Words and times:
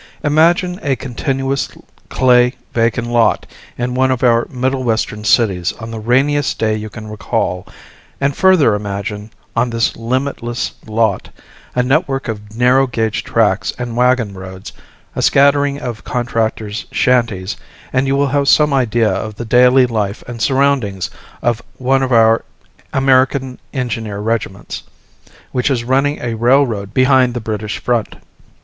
Imagine 0.23 0.79
a 0.81 0.95
continuous 0.95 1.69
clay 2.09 2.53
vacant 2.73 3.05
lot 3.05 3.45
in 3.77 3.93
one 3.93 4.09
of 4.09 4.23
our 4.23 4.47
Middle 4.49 4.83
Western 4.83 5.23
cities 5.23 5.73
on 5.73 5.91
the 5.91 5.99
rainiest 5.99 6.57
day 6.57 6.75
you 6.75 6.89
can 6.89 7.05
recall; 7.07 7.67
and 8.19 8.35
further 8.35 8.73
imagine, 8.73 9.29
on 9.55 9.69
this 9.69 9.95
limitless 9.95 10.71
lot, 10.87 11.29
a 11.75 11.83
network 11.83 12.27
of 12.27 12.57
narrow 12.57 12.87
gauge 12.87 13.23
tracks 13.23 13.73
and 13.77 13.95
wagon 13.95 14.33
roads, 14.33 14.73
a 15.15 15.21
scattering 15.21 15.79
of 15.79 16.03
contractors' 16.03 16.85
shanties, 16.91 17.55
and 17.93 18.07
you 18.07 18.15
will 18.15 18.29
have 18.29 18.49
some 18.49 18.73
idea 18.73 19.07
of 19.11 19.35
the 19.35 19.45
daily 19.45 19.85
life 19.85 20.23
and 20.27 20.41
surroundings 20.41 21.11
of 21.43 21.61
one 21.77 22.01
of 22.01 22.11
oar 22.11 22.43
American 22.91 23.59
engineer 23.71 24.17
regiments, 24.17 24.81
which 25.51 25.69
is 25.69 25.83
running 25.83 26.19
a 26.23 26.33
railroad 26.33 26.91
behind 26.91 27.35
the 27.35 27.39
British 27.39 27.77
front. 27.77 28.15